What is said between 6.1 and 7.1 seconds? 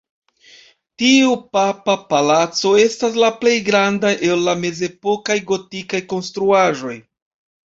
konstruaĵoj.